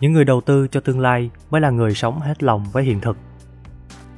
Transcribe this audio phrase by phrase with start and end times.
[0.00, 3.00] những người đầu tư cho tương lai mới là người sống hết lòng với hiện
[3.00, 3.16] thực.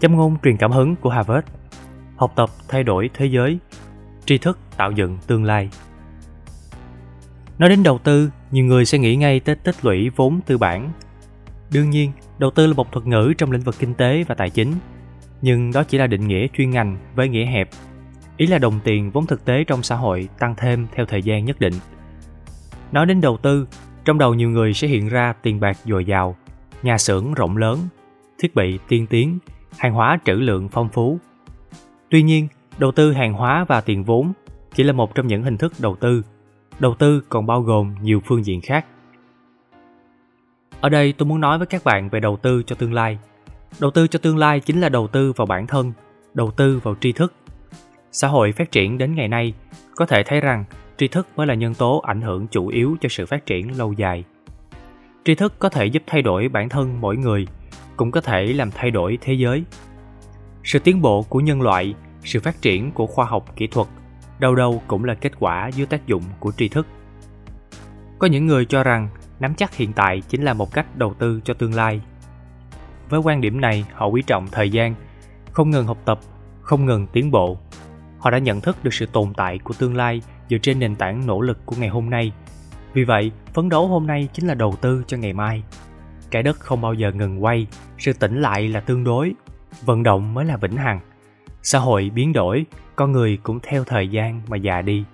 [0.01, 1.47] Châm ngôn truyền cảm hứng của harvard.
[2.17, 3.59] Học tập thay đổi thế giới.
[4.25, 5.71] Tri thức tạo dựng tương lai.
[7.59, 10.91] Nói đến đầu tư, nhiều người sẽ nghĩ ngay tới tích lũy vốn tư bản.
[11.73, 14.51] Đương nhiên, đầu tư là một thuật ngữ trong lĩnh vực kinh tế và tài
[14.51, 14.75] chính.
[15.43, 17.69] Nhưng đó chỉ là định nghĩa chuyên ngành với nghĩa hẹp
[18.41, 21.45] ý là đồng tiền vốn thực tế trong xã hội tăng thêm theo thời gian
[21.45, 21.73] nhất định.
[22.93, 23.67] Nói đến đầu tư,
[24.05, 26.37] trong đầu nhiều người sẽ hiện ra tiền bạc dồi dào,
[26.83, 27.79] nhà xưởng rộng lớn,
[28.39, 29.39] thiết bị tiên tiến,
[29.79, 31.19] hàng hóa trữ lượng phong phú.
[32.11, 32.49] Tuy nhiên,
[32.79, 34.33] đầu tư hàng hóa và tiền vốn
[34.75, 36.23] chỉ là một trong những hình thức đầu tư.
[36.79, 38.87] Đầu tư còn bao gồm nhiều phương diện khác.
[40.81, 43.19] Ở đây tôi muốn nói với các bạn về đầu tư cho tương lai.
[43.81, 45.93] Đầu tư cho tương lai chính là đầu tư vào bản thân,
[46.35, 47.35] đầu tư vào tri thức
[48.13, 49.55] xã hội phát triển đến ngày nay,
[49.97, 50.65] có thể thấy rằng
[50.97, 53.93] tri thức mới là nhân tố ảnh hưởng chủ yếu cho sự phát triển lâu
[53.93, 54.25] dài.
[55.25, 57.47] Tri thức có thể giúp thay đổi bản thân mỗi người,
[57.97, 59.65] cũng có thể làm thay đổi thế giới.
[60.65, 63.89] Sự tiến bộ của nhân loại, sự phát triển của khoa học kỹ thuật
[64.41, 66.87] đâu đâu cũng là kết quả dưới tác dụng của tri thức.
[68.19, 69.09] Có những người cho rằng
[69.41, 72.01] nắm chắc hiện tại chính là một cách đầu tư cho tương lai.
[73.09, 74.95] Với quan điểm này, họ quý trọng thời gian,
[75.53, 76.21] không ngừng học tập,
[76.61, 77.59] không ngừng tiến bộ
[78.21, 81.27] họ đã nhận thức được sự tồn tại của tương lai dựa trên nền tảng
[81.27, 82.33] nỗ lực của ngày hôm nay.
[82.93, 85.63] Vì vậy, phấn đấu hôm nay chính là đầu tư cho ngày mai.
[86.31, 87.67] Trái đất không bao giờ ngừng quay,
[87.99, 89.35] sự tỉnh lại là tương đối,
[89.85, 91.01] vận động mới là vĩnh hằng.
[91.63, 95.05] Xã hội biến đổi, con người cũng theo thời gian mà già đi.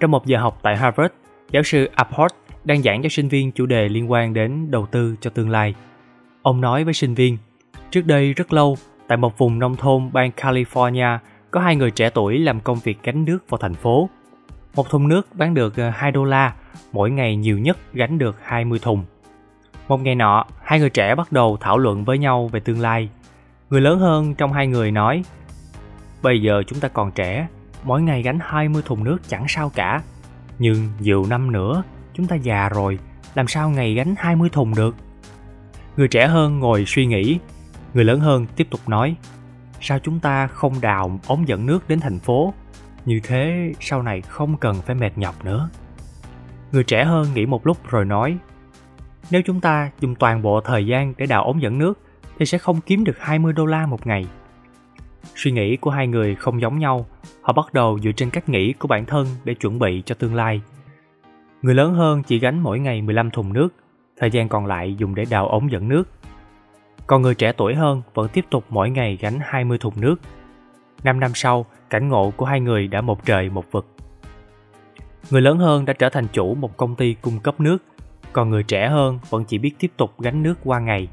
[0.00, 1.14] Trong một giờ học tại harvard,
[1.50, 2.32] giáo sư Apport
[2.64, 5.74] đang giảng cho sinh viên chủ đề liên quan đến đầu tư cho tương lai.
[6.42, 7.38] Ông nói với sinh viên,
[7.90, 11.18] trước đây rất lâu tại một vùng nông thôn bang california
[11.50, 14.08] có hai người trẻ tuổi làm công việc gánh nước vào thành phố
[14.74, 16.54] một thùng nước bán được ờ, 2 đô la,
[16.92, 19.04] mỗi ngày nhiều nhất gánh được 20 thùng.
[19.88, 23.08] Một ngày nọ, hai người trẻ bắt đầu thảo luận với nhau về tương lai.
[23.70, 25.22] Người lớn hơn trong hai người nói,
[26.22, 27.46] Bây giờ chúng ta còn trẻ,
[27.84, 30.02] mỗi ngày gánh 20 thùng nước chẳng sao cả.
[30.58, 31.82] Nhưng nhiều năm nữa,
[32.14, 32.98] chúng ta già rồi,
[33.34, 34.96] làm sao ngày gánh 20 thùng được?
[35.96, 37.38] Người trẻ hơn ngồi suy nghĩ,
[37.94, 39.16] người lớn hơn tiếp tục nói,
[39.80, 42.54] sao chúng ta không đào ống dẫn nước đến thành phố
[43.04, 45.70] như thế sau này không cần phải mệt nhọc nữa
[46.72, 48.38] người trẻ hơn nghĩ một lúc rồi nói
[49.30, 51.98] nếu chúng ta dùng toàn bộ thời gian để đào ống dẫn nước
[52.38, 54.26] thì sẽ không kiếm được 20 đô la một ngày.
[55.34, 57.06] Suy nghĩ của hai người không giống nhau,
[57.42, 60.34] họ bắt đầu dựa trên cách nghĩ của bản thân để chuẩn bị cho tương
[60.34, 60.60] lai.
[61.62, 63.68] Người lớn hơn chỉ gánh mỗi ngày 15 thùng nước,
[64.16, 66.08] thời gian còn lại dùng để đào ống dẫn nước.
[67.12, 70.16] Còn người trẻ tuổi hơn vẫn tiếp tục mỗi ngày gánh 20 thùng nước.
[71.04, 73.86] 5 năm sau, cảnh ngộ của hai người đã một trời một vực.
[75.30, 77.78] Người lớn hơn đã trở thành chủ một công ty cung cấp nước,
[78.32, 81.08] còn người trẻ hơn vẫn chỉ biết tiếp tục gánh nước qua ngày.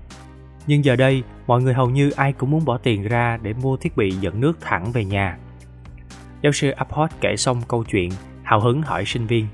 [0.68, 3.78] Nhưng giờ đây, mọi người hầu như ai cũng muốn bỏ tiền ra để mua
[3.78, 5.38] thiết bị dẫn nước thẳng về nhà.
[6.42, 8.10] Giáo sư Apport kể xong câu chuyện,
[8.44, 9.48] hào hứng hỏi sinh viên.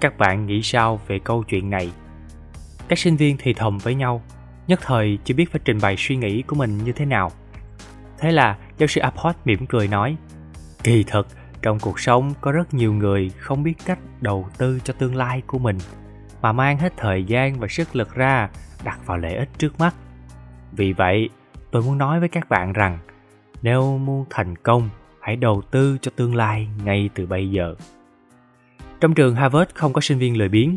[0.00, 1.90] Các bạn nghĩ sao về câu chuyện này?
[2.88, 4.22] Các sinh viên thì thầm với nhau,
[4.68, 7.30] nhất thời chưa biết phải trình bày suy nghĩ của mình như thế nào.
[8.18, 10.16] Thế là giáo sư Apport mỉm cười nói,
[10.84, 11.26] kỳ thật
[11.62, 15.42] trong cuộc sống có rất nhiều người không biết cách đầu tư cho tương lai
[15.46, 15.78] của mình
[16.42, 18.48] mà mang hết thời gian và sức lực ra
[18.84, 19.94] đặt vào lợi ích trước mắt.
[20.72, 21.28] Vì vậy
[21.70, 22.98] tôi muốn nói với các bạn rằng
[23.62, 24.88] nếu muốn thành công
[25.20, 27.74] hãy đầu tư cho tương lai ngay từ bây giờ.
[29.00, 30.76] Trong trường harvard không có sinh viên lười biếng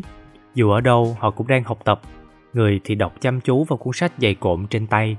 [0.54, 2.00] dù ở đâu họ cũng đang học tập
[2.52, 5.16] người thì đọc chăm chú vào cuốn sách dày cộm trên tay.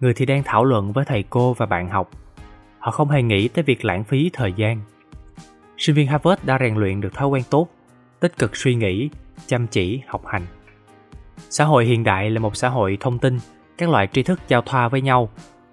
[0.00, 2.10] Người thì đang thảo luận với thầy cô và bạn học.
[2.78, 4.80] Họ không hề nghĩ tới việc lãng phí thời gian.
[5.78, 7.68] Sinh viên harvard đã rèn luyện được thói quen tốt,
[8.20, 9.10] tích cực suy nghĩ,
[9.46, 10.46] chăm chỉ, học hành.
[11.50, 13.38] Xã hội hiện đại là một xã hội thông tin,
[13.78, 15.28] các loại tri thức giao thoa với nhau.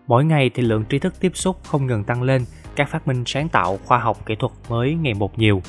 [0.08, 2.46] Mỗi ngày thì lượng tri thức tiếp xúc không ngừng tăng lên,
[2.76, 5.62] các phát minh sáng tạo khoa học kỹ thuật mới ngày một nhiều.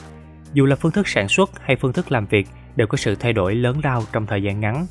[0.53, 2.47] Dù là phương thức sản xuất hay phương thức làm việc
[2.77, 4.87] đều có sự thay đổi lớn lao trong thời gian ngắn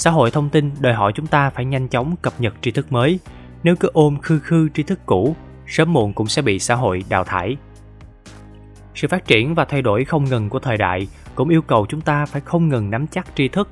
[0.00, 2.92] xã hội thông tin đòi hỏi chúng ta phải nhanh chóng cập nhật tri thức
[2.92, 3.18] mới
[3.62, 5.36] nếu cứ ôm khư khư tri thức cũ
[5.66, 7.56] sớm muộn cũng sẽ bị xã hội đào thải.
[8.94, 12.00] Sự phát triển và thay đổi không ngừng của thời đại cũng yêu cầu chúng
[12.00, 13.68] ta phải không ngừng nắm chắc tri thức.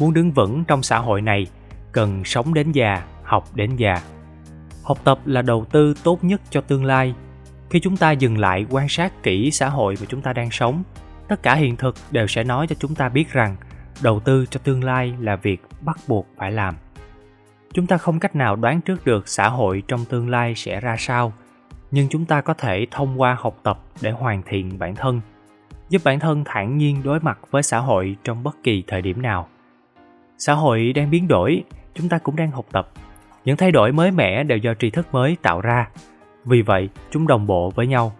[0.00, 1.46] Muốn đứng vững trong xã hội này,
[1.92, 4.02] cần sống đến già, học đến già.
[4.82, 7.14] Học tập là đầu tư tốt nhất cho tương lai.
[7.70, 10.82] Khi chúng ta dừng lại quan sát kỹ xã hội mà chúng ta đang sống,
[11.28, 13.56] tất cả hiện thực đều sẽ nói cho chúng ta biết rằng
[14.02, 16.74] đầu tư cho tương lai là việc bắt buộc phải làm.
[17.72, 20.96] Chúng ta không cách nào đoán trước được xã hội trong tương lai sẽ ra
[20.98, 21.32] sao,
[21.90, 25.20] nhưng chúng ta có thể thông qua học tập để hoàn thiện bản thân,
[25.88, 29.22] giúp bản thân thản nhiên đối mặt với xã hội trong bất kỳ thời điểm
[29.22, 29.48] nào.
[30.38, 31.64] Xã hội đang biến đổi,
[31.94, 32.88] chúng ta cũng đang học tập.
[33.44, 35.88] Những thay đổi mới mẻ đều do tri thức mới tạo ra.
[36.44, 38.12] Vì vậy, chúng đồng bộ với nhau.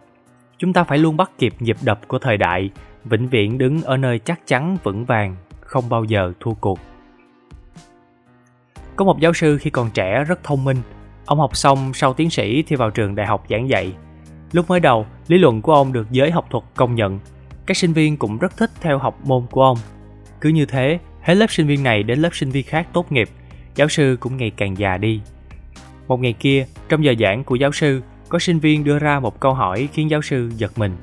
[0.58, 2.70] Chúng ta phải luôn bắt kịp nhịp đập của thời đại,
[3.04, 5.36] vĩnh viễn đứng ở nơi chắc chắn vững vàng
[5.70, 6.78] không bao giờ thua cuộc.
[8.96, 10.76] Có một giáo sư khi còn trẻ rất thông minh.
[11.26, 13.92] Ông học xong sau tiến sĩ thì vào trường đại học giảng dạy.
[14.52, 17.18] Lúc mới đầu, lý luận của ông được giới học thuật công nhận.
[17.66, 19.78] Các sinh viên cũng rất thích theo học môn của ông.
[20.40, 23.28] Cứ như thế, hết lớp sinh viên này đến lớp sinh viên khác tốt nghiệp,
[23.74, 25.20] giáo sư cũng ngày càng già đi.
[26.08, 29.40] Một ngày kia, trong giờ giảng của giáo sư, có sinh viên đưa ra một
[29.40, 30.96] câu hỏi khiến giáo sư giật mình.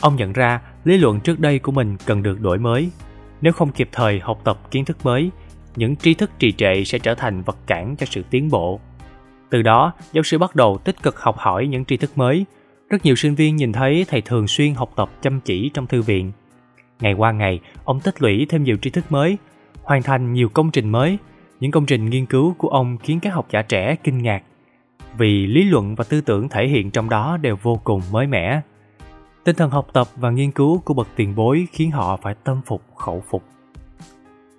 [0.00, 2.90] Ông nhận ra lý luận trước đây của mình cần được đổi mới
[3.40, 5.30] nếu không kịp thời học tập kiến thức mới,
[5.76, 8.80] những tri thức trì trệ sẽ trở thành vật cản cho sự tiến bộ.
[9.50, 12.46] Từ đó, giáo sư bắt đầu tích cực học hỏi những tri thức mới.
[12.90, 16.02] Rất nhiều sinh viên nhìn thấy thầy thường xuyên học tập chăm chỉ trong thư
[16.02, 16.32] viện.
[17.00, 19.38] Ngày qua ngày, ông tích lũy thêm nhiều tri thức mới,
[19.82, 21.18] hoàn thành nhiều công trình mới.
[21.60, 24.42] Những công trình nghiên cứu của ông khiến các học giả trẻ kinh ngạc,
[25.18, 28.60] vì lý luận và tư tưởng thể hiện trong đó đều vô cùng mới mẻ
[29.44, 32.60] tinh thần học tập và nghiên cứu của bậc tiền bối khiến họ phải tâm
[32.66, 33.42] phục, khẩu phục.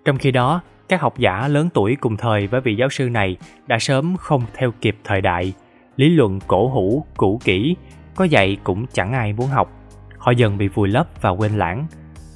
[0.05, 3.37] Trong khi đó, các học giả lớn tuổi cùng thời với vị giáo sư này
[3.67, 5.53] đã sớm không theo kịp thời đại,
[5.95, 7.75] lý luận cổ hủ, cũ kỹ,
[8.15, 9.71] có dạy cũng chẳng ai muốn học.
[10.17, 11.87] Họ dần bị vùi lấp và quên lãng.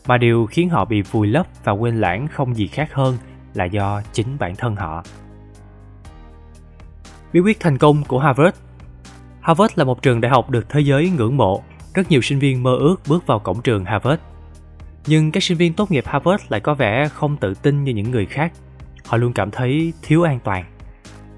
[0.08, 3.18] Mà điều khiến họ bị vùi lấp và quên lãng không gì khác hơn
[3.54, 5.04] là do chính bản thân họ.
[7.34, 8.58] Bí quyết thành công của harvard.
[9.42, 11.64] Harvard là một trường đại học được thế giới ngưỡng mộ
[11.94, 14.22] rất nhiều sinh viên mơ ước bước vào cổng trường harvard.
[15.08, 18.12] Nhưng các sinh viên tốt nghiệp harvard lại có vẻ không tự tin như những
[18.12, 18.54] người khác.
[19.06, 20.66] Họ luôn cảm thấy thiếu an toàn.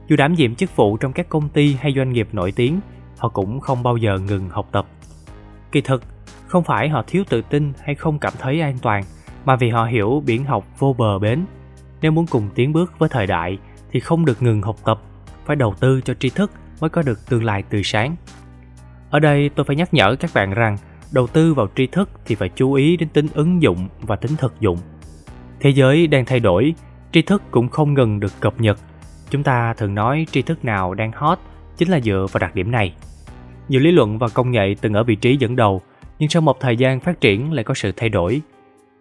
[0.08, 2.80] Dù đảm nhiệm chức vụ trong các công ty hay doanh nghiệp nổi tiếng,
[3.18, 4.88] họ cũng không bao giờ ngừng học tập.
[5.72, 6.04] Kỳ thực,
[6.48, 9.04] không phải họ thiếu tự tin hay không cảm thấy an toàn,
[9.46, 11.46] mà vì họ hiểu biển học vô bờ bến.
[12.02, 13.58] Nếu muốn cùng tiến bước với thời đại
[13.92, 15.02] thì không được ngừng học tập,
[15.46, 18.16] phải đầu tư cho tri thức mới có được tương lai tươi sáng
[19.12, 20.78] ở đây tôi phải nhắc nhở các bạn rằng,
[21.12, 24.32] đầu tư vào tri thức thì phải chú ý đến tính ứng dụng và tính
[24.38, 24.78] thực dụng.
[25.60, 26.74] Thế giới đang thay đổi,
[27.12, 28.80] tri thức cũng không ngừng được cập nhật.
[29.30, 31.40] Chúng ta thường nói tri thức nào đang hot
[31.78, 32.94] chính là dựa vào đặc điểm này.
[33.70, 35.82] Nhiều lý luận và công nghệ từng ở vị trí dẫn đầu,
[36.20, 38.42] nhưng sau một thời gian phát triển lại có sự thay đổi.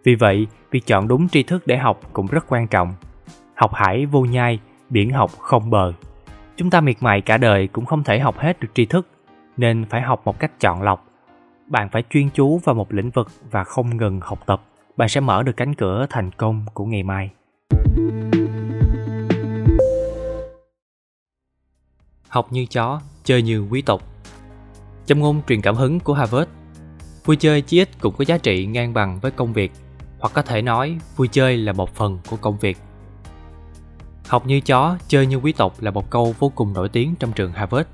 [0.03, 2.93] Vì vậy, việc chọn đúng tri thức để học cũng rất quan trọng.
[3.55, 4.59] Học hải vô nhai,
[4.89, 5.93] biển học không bờ.
[6.57, 9.07] Chúng ta miệt mài cả đời cũng không thể học hết được tri thức
[9.57, 11.07] nên phải học một cách chọn lọc.
[11.67, 14.61] Bạn phải chuyên chú vào một lĩnh vực và không ngừng học tập.
[14.97, 17.29] Bạn sẽ mở được cánh cửa thành công của ngày mai.
[22.27, 24.01] Học như chó, chơi như quý tộc.
[25.05, 26.49] Châm ngôn truyền cảm hứng của harvard.
[27.25, 29.71] Vui chơi chí ít cũng có giá trị ngang bằng với công việc,
[30.19, 32.77] hoặc có thể nói vui chơi là một phần của công việc.
[34.27, 37.31] Học như chó, chơi như quý tộc là một câu vô cùng nổi tiếng trong
[37.31, 37.87] trường harvard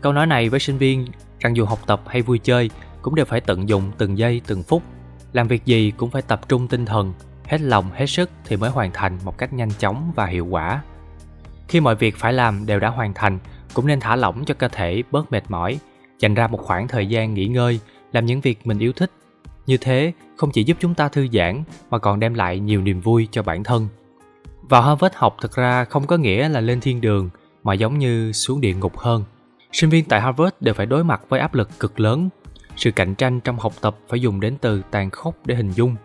[0.00, 1.06] câu nói này với sinh viên
[1.40, 2.70] rằng dù học tập hay vui chơi
[3.02, 4.82] cũng đều phải tận dụng từng giây, từng phút.
[5.32, 7.12] Làm việc gì cũng phải tập trung tinh thần,
[7.44, 10.82] hết lòng, hết sức thì mới hoàn thành một cách nhanh chóng và hiệu quả.
[11.68, 13.38] Khi mọi việc phải làm đều đã hoàn thành,
[13.74, 15.78] cũng nên thả lỏng cho cơ thể bớt mệt mỏi,
[16.18, 17.80] dành ra một khoảng thời gian nghỉ ngơi,
[18.12, 19.10] làm những việc mình yêu thích.
[19.66, 23.00] Như thế, không chỉ giúp chúng ta thư giãn mà còn đem lại nhiều niềm
[23.00, 23.88] vui cho bản thân.
[24.62, 27.30] Vào harvard học thực ra không có nghĩa là lên thiên đường,
[27.62, 29.24] mà giống như xuống địa ngục hơn
[29.76, 32.28] sinh viên tại harvard đều phải đối mặt với áp lực cực lớn.
[32.76, 35.96] Sự cạnh tranh trong học tập phải dùng đến từ tàn khốc để hình dung.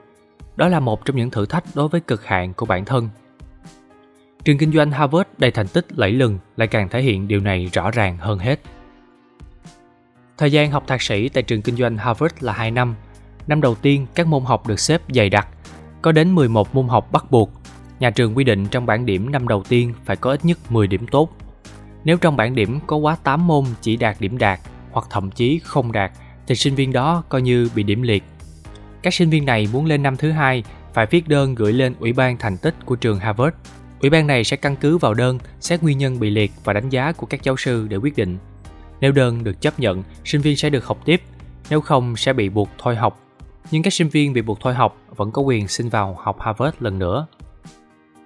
[0.56, 3.10] Đó là một trong những thử thách đối với cực hạn của bản thân.
[4.44, 7.70] Trường kinh doanh harvard đầy thành tích lẫy lừng lại càng thể hiện điều này
[7.74, 8.60] rõ ràng hơn hết.
[10.38, 12.96] Thời gian học thạc sĩ tại trường kinh doanh harvard là 2 năm.
[13.48, 15.48] Năm đầu tiên, các môn học được xếp dày đặc,
[16.02, 17.52] có đến 11 môn học bắt buộc.
[18.00, 20.88] Nhà trường quy định trong bảng điểm năm đầu tiên phải có ít nhất 10
[20.88, 21.30] điểm tốt
[22.04, 24.60] nếu trong bảng điểm có quá 8 môn chỉ đạt điểm đạt
[24.92, 26.12] hoặc thậm chí không đạt
[26.48, 28.24] thì sinh viên đó coi như bị điểm liệt.
[29.02, 32.14] Các sinh viên này muốn lên năm thứ hai phải viết đơn gửi lên Ủy
[32.14, 33.56] ban thành tích của trường Harvard.
[34.02, 36.90] Ủy ban này sẽ căn cứ vào đơn, xét nguyên nhân bị liệt và đánh
[36.90, 38.38] giá của các giáo sư để quyết định.
[39.02, 41.22] Nếu đơn được chấp nhận, sinh viên sẽ được học tiếp,
[41.70, 43.20] nếu không sẽ bị buộc thôi học.
[43.72, 46.78] Nhưng các sinh viên bị buộc thôi học vẫn có quyền xin vào học Harvard
[46.80, 47.28] lần nữa.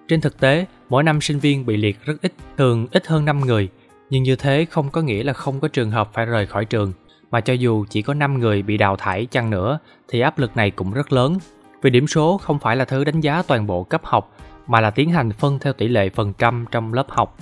[0.08, 3.40] Trên thực tế, mỗi năm sinh viên bị liệt rất ít, thường ít hơn 5
[3.40, 3.70] người,
[4.10, 6.94] nhưng như thế không có nghĩa là không có trường hợp phải rời khỏi trường
[7.32, 10.58] mà cho dù chỉ có 5 người bị đào thải chăng nữa thì áp lực
[10.58, 11.38] này cũng rất lớn.
[11.82, 14.92] Vì điểm số không phải là thứ đánh giá toàn bộ cấp học mà là
[14.92, 17.38] tiến hành phân theo tỷ lệ phần trăm trong lớp học.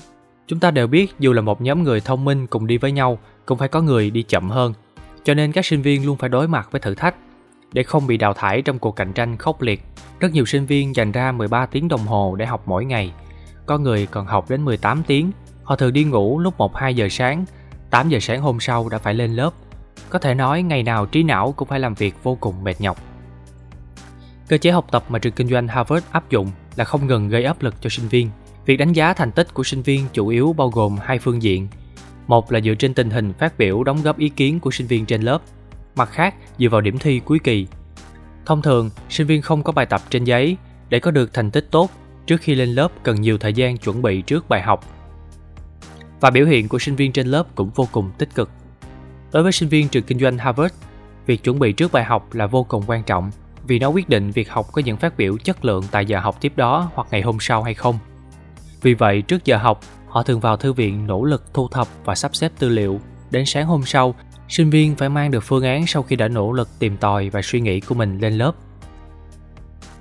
[0.47, 3.19] Chúng ta đều biết dù là một nhóm người thông minh cùng đi với nhau
[3.45, 4.73] cũng phải có người đi chậm hơn,
[5.23, 7.15] cho nên các sinh viên luôn phải đối mặt với thử thách.
[7.73, 9.83] Để không bị đào thải trong cuộc cạnh tranh khốc liệt,
[10.19, 13.13] rất nhiều sinh viên dành ra 13 tiếng đồng hồ để học mỗi ngày.
[13.65, 15.31] Có người còn học đến 18 tiếng,
[15.63, 17.45] họ thường đi ngủ lúc 1-2 giờ sáng,
[17.89, 19.51] 8 giờ sáng hôm sau đã phải lên lớp.
[20.09, 22.97] Có thể nói ngày nào trí não cũng phải làm việc vô cùng mệt nhọc.
[24.47, 27.43] Cơ chế học tập mà trường kinh doanh Harvard áp dụng là không ngừng gây
[27.43, 28.29] áp lực cho sinh viên.
[28.65, 31.67] Việc đánh giá thành tích của sinh viên chủ yếu bao gồm hai phương diện.
[32.27, 35.05] Một là dựa trên tình hình phát biểu đóng góp ý kiến của sinh viên
[35.05, 35.39] trên lớp,
[35.95, 37.67] mặt khác dựa vào điểm thi cuối kỳ.
[38.45, 40.57] Thông thường, sinh viên không có bài tập trên giấy
[40.89, 41.89] để có được thành tích tốt
[42.25, 44.85] trước khi lên lớp cần nhiều thời gian chuẩn bị trước bài học.
[46.19, 48.49] Và biểu hiện của sinh viên trên lớp cũng vô cùng tích cực.
[49.31, 50.75] Đối với sinh viên trường kinh doanh Harvard,
[51.25, 53.31] việc chuẩn bị trước bài học là vô cùng quan trọng
[53.67, 56.37] vì nó quyết định việc học có những phát biểu chất lượng tại giờ học
[56.41, 57.99] tiếp đó hoặc ngày hôm sau hay không.
[58.81, 62.15] Vì vậy, trước giờ học, họ thường vào thư viện nỗ lực thu thập và
[62.15, 62.99] sắp xếp tư liệu.
[63.31, 64.15] Đến sáng hôm sau,
[64.49, 67.41] sinh viên phải mang được phương án sau khi đã nỗ lực tìm tòi và
[67.41, 68.51] suy nghĩ của mình lên lớp.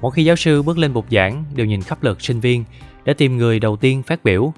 [0.00, 2.64] Mỗi khi giáo sư bước lên bục giảng, đều nhìn khắp lượt sinh viên
[3.04, 4.52] để tìm người đầu tiên phát biểu.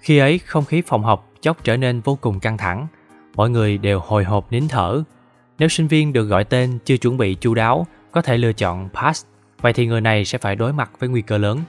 [0.00, 2.86] Khi ấy, không khí phòng học chốc trở nên vô cùng căng thẳng.
[3.34, 5.02] Mọi người đều hồi hộp nín thở.
[5.58, 8.88] Nếu sinh viên được gọi tên chưa chuẩn bị chu đáo có thể lựa chọn
[8.94, 9.26] pass,
[9.60, 11.60] vậy thì người này sẽ phải đối mặt với nguy cơ lớn.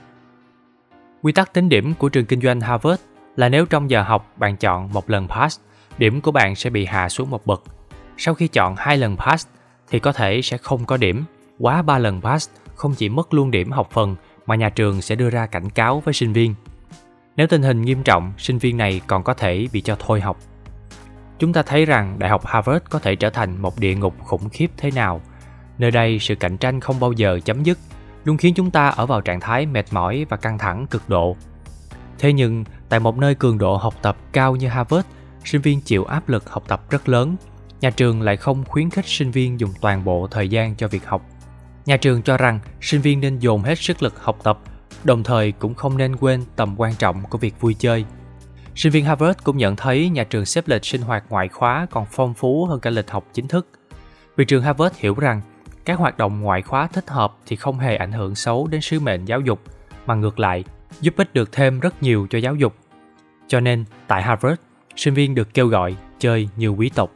[1.22, 3.02] Quy tắc tính điểm của trường kinh doanh Harvard
[3.36, 5.60] là nếu trong giờ học bạn chọn một lần pass,
[5.98, 7.62] điểm của bạn sẽ bị hạ xuống một bậc.
[8.16, 9.48] Sau khi chọn hai lần pass
[9.90, 11.24] thì có thể sẽ không có điểm.
[11.58, 15.14] Quá ba lần pass không chỉ mất luôn điểm học phần mà nhà trường sẽ
[15.14, 16.54] đưa ra cảnh cáo với sinh viên.
[17.36, 20.36] Nếu tình hình nghiêm trọng, sinh viên này còn có thể bị cho thôi học.
[21.38, 24.48] Chúng ta thấy rằng Đại học Harvard có thể trở thành một địa ngục khủng
[24.48, 25.20] khiếp thế nào–
[25.78, 27.78] Nơi đây sự cạnh tranh không bao giờ chấm dứt,
[28.24, 31.36] luôn khiến chúng ta ở vào trạng thái mệt mỏi và căng thẳng cực độ.
[32.18, 35.06] Thế nhưng, tại một nơi cường độ học tập cao như Harvard,
[35.44, 37.36] sinh viên chịu áp lực học tập rất lớn.
[37.80, 41.06] Nhà trường lại không khuyến khích sinh viên dùng toàn bộ thời gian cho việc
[41.06, 41.22] học.
[41.86, 44.58] Nhà trường cho rằng sinh viên nên dồn hết sức lực học tập,
[45.04, 48.04] đồng thời cũng không nên quên tầm quan trọng của việc vui chơi.
[48.74, 52.06] Sinh viên Harvard cũng nhận thấy nhà trường xếp lịch sinh hoạt ngoại khóa còn
[52.10, 53.66] phong phú hơn cả lịch học chính thức.
[54.36, 55.40] Vì trường Harvard hiểu rằng
[55.84, 59.00] các hoạt động ngoại khóa thích hợp thì không hề ảnh hưởng xấu đến sứ
[59.00, 59.60] mệnh giáo dục
[60.06, 60.64] mà ngược lại
[61.00, 62.74] giúp ích được thêm rất nhiều cho giáo dục
[63.48, 64.60] cho nên tại harvard
[64.96, 67.10] sinh viên được kêu gọi chơi như quý tộc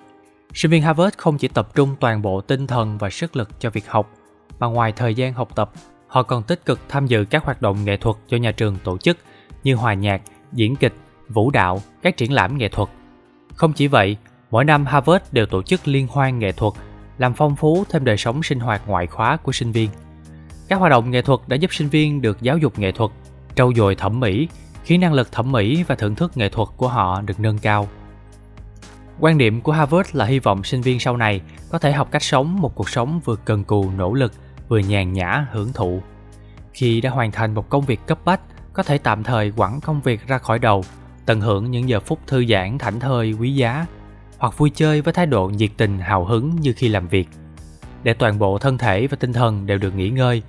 [0.55, 3.71] sinh viên harvard không chỉ tập trung toàn bộ tinh thần và sức lực cho
[3.71, 4.11] việc học
[4.59, 5.71] mà ngoài thời gian học tập
[6.07, 8.99] họ còn tích cực tham dự các hoạt động nghệ thuật do nhà trường tổ
[8.99, 9.19] chức
[9.65, 10.95] như hòa nhạc diễn kịch
[11.29, 12.89] vũ đạo các triển lãm nghệ thuật
[13.55, 14.17] không chỉ vậy
[14.51, 16.73] mỗi năm harvard đều tổ chức liên hoan nghệ thuật
[17.19, 19.91] làm phong phú thêm đời sống sinh hoạt ngoại khóa của sinh viên.
[20.69, 23.11] Các hoạt động nghệ thuật đã giúp sinh viên được giáo dục nghệ thuật,
[23.55, 24.49] trau dồi thẩm mỹ,
[24.87, 27.89] khiến năng lực thẩm mỹ và thưởng thức nghệ thuật của họ được nâng cao.
[29.21, 31.41] Quan điểm của Harvard là hy vọng sinh viên sau này
[31.71, 34.33] có thể học cách sống một cuộc sống vừa cần cù nỗ lực,
[34.69, 36.03] vừa nhàn nhã hưởng thụ.
[36.73, 38.41] Khi đã hoàn thành một công việc cấp bách,
[38.73, 40.85] có thể tạm thời quẳng công việc ra khỏi đầu,
[41.27, 43.87] tận hưởng những giờ phút thư giãn thảnh thơi quý giá
[44.39, 47.29] hoặc vui chơi với thái độ nhiệt tình hào hứng như khi làm việc
[48.03, 50.43] để toàn bộ thân thể và tinh thần đều được nghỉ ngơi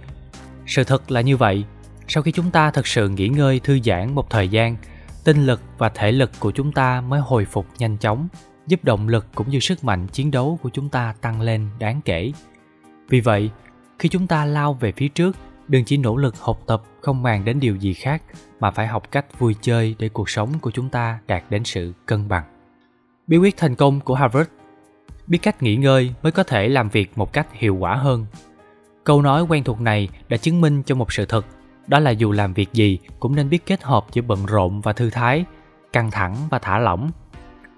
[0.68, 1.66] sự thật là như vậy
[2.08, 4.76] sau khi chúng ta thực sự nghỉ ngơi, thư giãn một thời gian,
[5.24, 8.28] tinh lực và thể lực của chúng ta mới hồi phục nhanh chóng,
[8.68, 12.02] giúp động lực cũng như sức mạnh chiến đấu của chúng ta tăng lên đáng
[12.06, 12.32] kể.
[13.10, 13.50] Vì vậy,
[14.00, 15.36] khi chúng ta lao về phía trước,
[15.68, 18.24] đừng chỉ nỗ lực học tập không màng đến điều gì khác,
[18.60, 21.94] mà phải học cách vui chơi để cuộc sống của chúng ta đạt đến sự
[22.06, 22.44] cân bằng.
[23.28, 24.50] Bí quyết thành công của Harvard.
[25.28, 28.26] Biết cách nghỉ ngơi mới có thể làm việc một cách hiệu quả hơn.
[29.04, 31.46] Câu nói quen thuộc này đã chứng minh cho một sự thật
[31.88, 34.94] đó là dù làm việc gì cũng nên biết kết hợp giữa bận rộn và
[34.94, 35.46] thư thái,
[35.94, 37.12] căng thẳng và thả lỏng.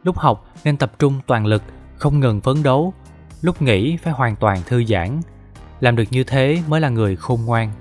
[0.04, 1.63] Lúc học nên tập trung toàn lực,
[1.96, 2.94] không ngừng phấn đấu.
[3.42, 5.22] Lúc nghỉ phải hoàn toàn thư giãn.
[5.80, 7.72] Làm được như thế mới là người khôn ngoan.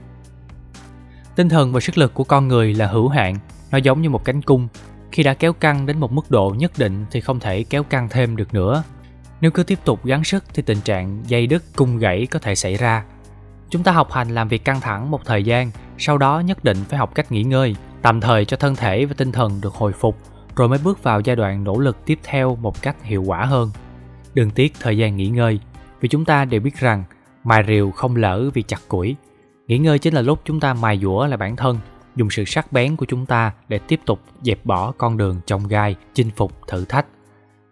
[1.36, 3.36] Tinh thần và sức lực của con người là hữu hạn,
[3.70, 4.68] nó giống như một cánh cung.
[5.12, 8.08] Khi đã kéo căng đến một mức độ nhất định thì không thể kéo căng
[8.08, 8.82] thêm được nữa.
[9.40, 12.54] Nếu cứ tiếp tục gắng sức thì tình trạng dây đứt, cung gãy có thể
[12.54, 13.04] xảy ra.
[13.70, 16.84] Chúng ta học hành làm việc căng thẳng một thời gian, sau đó nhất định
[16.88, 19.92] phải học cách nghỉ ngơi, tạm thời cho thân thể và tinh thần được hồi
[19.92, 20.16] phục,
[20.56, 23.70] rồi mới bước vào giai đoạn nỗ lực tiếp theo một cách hiệu quả hơn.
[24.34, 25.60] Đừng tiếc thời gian nghỉ ngơi,
[26.00, 27.04] vì chúng ta đều biết rằng
[27.44, 29.16] mài rìu không lỡ vì chặt củi.
[29.66, 31.78] Nghỉ ngơi chính là lúc chúng ta mài dũa lại bản thân,
[32.16, 35.68] dùng sự sắc bén của chúng ta để tiếp tục dẹp bỏ con đường trong
[35.68, 37.06] gai, chinh phục thử thách.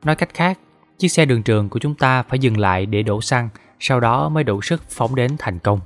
[0.04, 0.58] Nói cách khác,
[0.98, 3.48] chiếc xe đường trường của chúng ta phải dừng lại để đổ xăng,
[3.80, 5.80] sau đó mới đủ sức phóng đến thành công.